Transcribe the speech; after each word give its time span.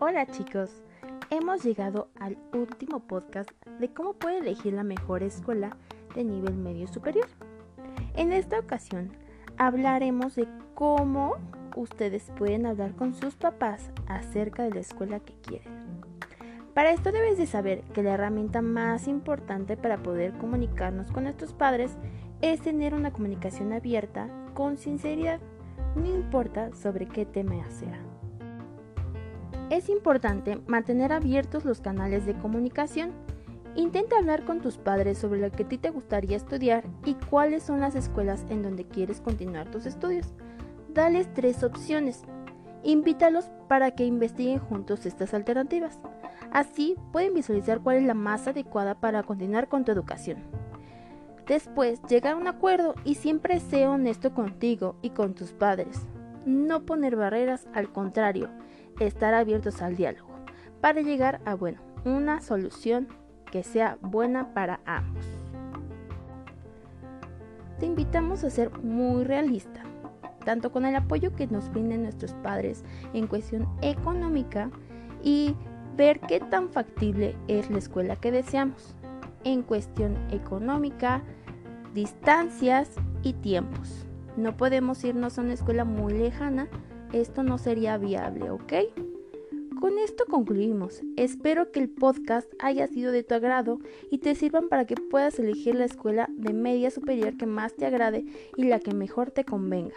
Hola 0.00 0.26
chicos, 0.26 0.84
hemos 1.28 1.64
llegado 1.64 2.06
al 2.20 2.38
último 2.52 3.00
podcast 3.00 3.50
de 3.80 3.92
cómo 3.92 4.12
puede 4.12 4.38
elegir 4.38 4.72
la 4.72 4.84
mejor 4.84 5.24
escuela 5.24 5.76
de 6.14 6.22
nivel 6.22 6.54
medio 6.54 6.86
superior. 6.86 7.26
En 8.14 8.32
esta 8.32 8.60
ocasión 8.60 9.10
hablaremos 9.56 10.36
de 10.36 10.46
cómo 10.74 11.34
ustedes 11.74 12.30
pueden 12.38 12.64
hablar 12.64 12.94
con 12.94 13.12
sus 13.12 13.34
papás 13.34 13.90
acerca 14.06 14.62
de 14.62 14.70
la 14.70 14.78
escuela 14.78 15.18
que 15.18 15.34
quieren. 15.42 15.72
Para 16.74 16.92
esto 16.92 17.10
debes 17.10 17.36
de 17.36 17.48
saber 17.48 17.82
que 17.92 18.04
la 18.04 18.14
herramienta 18.14 18.62
más 18.62 19.08
importante 19.08 19.76
para 19.76 20.00
poder 20.00 20.32
comunicarnos 20.34 21.10
con 21.10 21.24
nuestros 21.24 21.54
padres 21.54 21.98
es 22.40 22.60
tener 22.60 22.94
una 22.94 23.12
comunicación 23.12 23.72
abierta 23.72 24.28
con 24.54 24.76
sinceridad, 24.76 25.40
no 25.96 26.06
importa 26.06 26.72
sobre 26.72 27.08
qué 27.08 27.26
tema 27.26 27.68
sea. 27.68 28.00
Es 29.70 29.90
importante 29.90 30.58
mantener 30.66 31.12
abiertos 31.12 31.66
los 31.66 31.82
canales 31.82 32.24
de 32.24 32.32
comunicación. 32.32 33.12
Intenta 33.74 34.16
hablar 34.16 34.46
con 34.46 34.62
tus 34.62 34.78
padres 34.78 35.18
sobre 35.18 35.40
lo 35.40 35.50
que 35.50 35.64
a 35.64 35.68
ti 35.68 35.76
te 35.76 35.90
gustaría 35.90 36.38
estudiar 36.38 36.84
y 37.04 37.14
cuáles 37.14 37.64
son 37.64 37.80
las 37.80 37.94
escuelas 37.94 38.46
en 38.48 38.62
donde 38.62 38.84
quieres 38.84 39.20
continuar 39.20 39.70
tus 39.70 39.84
estudios. 39.84 40.32
Dales 40.94 41.28
tres 41.34 41.62
opciones. 41.62 42.22
Invítalos 42.82 43.50
para 43.68 43.90
que 43.90 44.06
investiguen 44.06 44.58
juntos 44.58 45.04
estas 45.04 45.34
alternativas. 45.34 45.98
Así 46.50 46.96
pueden 47.12 47.34
visualizar 47.34 47.80
cuál 47.80 47.98
es 47.98 48.04
la 48.04 48.14
más 48.14 48.48
adecuada 48.48 48.94
para 48.94 49.22
continuar 49.22 49.68
con 49.68 49.84
tu 49.84 49.92
educación. 49.92 50.38
Después, 51.46 52.00
llegar 52.08 52.34
a 52.34 52.36
un 52.36 52.46
acuerdo 52.46 52.94
y 53.04 53.16
siempre 53.16 53.60
sea 53.60 53.90
honesto 53.90 54.32
contigo 54.32 54.96
y 55.02 55.10
con 55.10 55.34
tus 55.34 55.52
padres. 55.52 56.08
No 56.48 56.86
poner 56.86 57.14
barreras, 57.14 57.66
al 57.74 57.92
contrario, 57.92 58.48
estar 59.00 59.34
abiertos 59.34 59.82
al 59.82 59.96
diálogo 59.96 60.30
para 60.80 61.02
llegar 61.02 61.42
a, 61.44 61.54
bueno, 61.54 61.78
una 62.06 62.40
solución 62.40 63.06
que 63.52 63.62
sea 63.62 63.98
buena 64.00 64.54
para 64.54 64.80
ambos. 64.86 65.26
Te 67.78 67.84
invitamos 67.84 68.44
a 68.44 68.50
ser 68.50 68.70
muy 68.78 69.24
realista, 69.24 69.82
tanto 70.46 70.72
con 70.72 70.86
el 70.86 70.96
apoyo 70.96 71.36
que 71.36 71.46
nos 71.48 71.70
brinden 71.70 72.04
nuestros 72.04 72.32
padres 72.32 72.82
en 73.12 73.26
cuestión 73.26 73.68
económica 73.82 74.70
y 75.22 75.54
ver 75.98 76.18
qué 76.20 76.40
tan 76.40 76.70
factible 76.70 77.36
es 77.48 77.68
la 77.68 77.76
escuela 77.76 78.16
que 78.16 78.32
deseamos 78.32 78.94
en 79.44 79.62
cuestión 79.62 80.16
económica, 80.30 81.22
distancias 81.92 82.88
y 83.22 83.34
tiempos. 83.34 84.07
No 84.38 84.56
podemos 84.56 85.02
irnos 85.02 85.36
a 85.36 85.42
una 85.42 85.54
escuela 85.54 85.84
muy 85.84 86.12
lejana, 86.12 86.68
esto 87.12 87.42
no 87.42 87.58
sería 87.58 87.98
viable, 87.98 88.50
¿ok? 88.50 88.72
Con 89.80 89.98
esto 89.98 90.26
concluimos. 90.30 91.02
Espero 91.16 91.72
que 91.72 91.80
el 91.80 91.88
podcast 91.88 92.48
haya 92.60 92.86
sido 92.86 93.10
de 93.10 93.24
tu 93.24 93.34
agrado 93.34 93.80
y 94.12 94.18
te 94.18 94.36
sirvan 94.36 94.68
para 94.68 94.86
que 94.86 94.94
puedas 94.94 95.40
elegir 95.40 95.74
la 95.74 95.86
escuela 95.86 96.28
de 96.30 96.52
media 96.52 96.92
superior 96.92 97.36
que 97.36 97.46
más 97.46 97.74
te 97.74 97.86
agrade 97.86 98.26
y 98.56 98.62
la 98.62 98.78
que 98.78 98.94
mejor 98.94 99.32
te 99.32 99.44
convenga. 99.44 99.96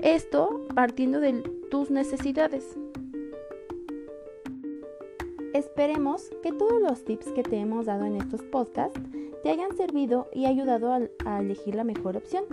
Esto 0.00 0.66
partiendo 0.74 1.20
de 1.20 1.42
tus 1.70 1.90
necesidades. 1.90 2.78
Esperemos 5.52 6.30
que 6.42 6.52
todos 6.52 6.80
los 6.80 7.04
tips 7.04 7.32
que 7.32 7.42
te 7.42 7.58
hemos 7.58 7.84
dado 7.84 8.06
en 8.06 8.16
estos 8.16 8.42
podcasts 8.44 8.98
te 9.42 9.50
hayan 9.50 9.76
servido 9.76 10.30
y 10.32 10.46
ayudado 10.46 10.90
a, 11.26 11.38
elegir 11.38 11.74
la 11.74 11.84
mejor 11.84 12.16
opción. 12.16 12.44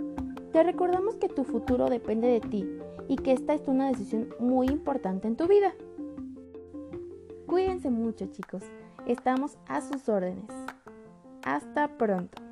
Te 0.54 0.62
recordamos 0.62 1.16
que 1.16 1.28
tu 1.28 1.42
futuro 1.42 1.90
depende 1.90 2.28
de 2.28 2.38
ti 2.38 2.64
y 3.08 3.16
que 3.16 3.32
esta 3.32 3.54
es 3.54 3.66
una 3.66 3.88
decisión 3.88 4.28
muy 4.38 4.68
importante 4.68 5.26
en 5.26 5.34
tu 5.34 5.48
vida. 5.48 5.74
Cuídense 7.48 7.90
mucho 7.90 8.26
chicos, 8.26 8.62
estamos 9.04 9.58
a 9.66 9.80
sus 9.80 10.08
órdenes. 10.08 10.44
Hasta 11.42 11.88
pronto. 11.98 12.43